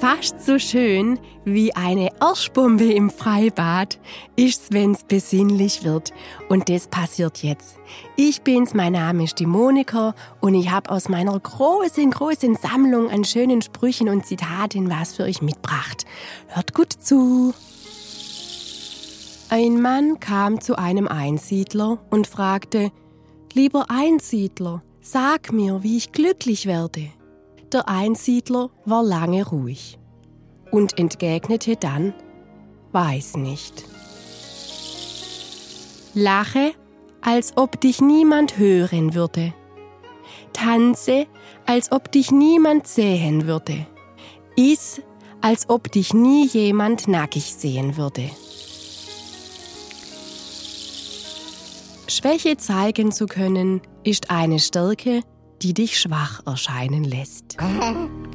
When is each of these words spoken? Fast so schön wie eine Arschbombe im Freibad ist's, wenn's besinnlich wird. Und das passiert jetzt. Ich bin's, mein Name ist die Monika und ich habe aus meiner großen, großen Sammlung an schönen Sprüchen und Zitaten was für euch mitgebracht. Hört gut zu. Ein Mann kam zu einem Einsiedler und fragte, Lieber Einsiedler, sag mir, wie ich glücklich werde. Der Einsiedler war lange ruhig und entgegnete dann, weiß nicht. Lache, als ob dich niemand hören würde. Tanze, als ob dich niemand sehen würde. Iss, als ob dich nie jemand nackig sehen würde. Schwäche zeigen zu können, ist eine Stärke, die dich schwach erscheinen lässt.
Fast 0.00 0.46
so 0.46 0.60
schön 0.60 1.18
wie 1.44 1.74
eine 1.74 2.10
Arschbombe 2.20 2.92
im 2.92 3.10
Freibad 3.10 3.98
ist's, 4.36 4.68
wenn's 4.70 5.02
besinnlich 5.02 5.82
wird. 5.82 6.12
Und 6.48 6.68
das 6.68 6.86
passiert 6.86 7.42
jetzt. 7.42 7.78
Ich 8.14 8.42
bin's, 8.42 8.74
mein 8.74 8.92
Name 8.92 9.24
ist 9.24 9.40
die 9.40 9.46
Monika 9.46 10.14
und 10.40 10.54
ich 10.54 10.70
habe 10.70 10.90
aus 10.90 11.08
meiner 11.08 11.36
großen, 11.36 12.12
großen 12.12 12.54
Sammlung 12.54 13.10
an 13.10 13.24
schönen 13.24 13.60
Sprüchen 13.60 14.08
und 14.08 14.24
Zitaten 14.24 14.88
was 14.88 15.16
für 15.16 15.24
euch 15.24 15.42
mitgebracht. 15.42 16.04
Hört 16.46 16.74
gut 16.74 16.92
zu. 16.92 17.52
Ein 19.50 19.82
Mann 19.82 20.20
kam 20.20 20.60
zu 20.60 20.78
einem 20.78 21.08
Einsiedler 21.08 21.98
und 22.10 22.28
fragte, 22.28 22.92
Lieber 23.52 23.86
Einsiedler, 23.88 24.84
sag 25.00 25.52
mir, 25.52 25.82
wie 25.82 25.96
ich 25.96 26.12
glücklich 26.12 26.66
werde. 26.66 27.08
Der 27.72 27.86
Einsiedler 27.86 28.70
war 28.86 29.02
lange 29.02 29.46
ruhig 29.46 29.98
und 30.70 30.98
entgegnete 30.98 31.76
dann, 31.76 32.14
weiß 32.92 33.36
nicht. 33.36 33.84
Lache, 36.14 36.72
als 37.20 37.52
ob 37.56 37.78
dich 37.78 38.00
niemand 38.00 38.56
hören 38.56 39.14
würde. 39.14 39.52
Tanze, 40.54 41.26
als 41.66 41.92
ob 41.92 42.10
dich 42.10 42.30
niemand 42.30 42.86
sehen 42.86 43.46
würde. 43.46 43.86
Iss, 44.56 45.02
als 45.42 45.68
ob 45.68 45.92
dich 45.92 46.14
nie 46.14 46.46
jemand 46.46 47.06
nackig 47.06 47.54
sehen 47.54 47.98
würde. 47.98 48.30
Schwäche 52.08 52.56
zeigen 52.56 53.12
zu 53.12 53.26
können, 53.26 53.82
ist 54.04 54.30
eine 54.30 54.58
Stärke, 54.58 55.20
die 55.62 55.74
dich 55.74 55.98
schwach 55.98 56.46
erscheinen 56.46 57.04
lässt. 57.04 57.56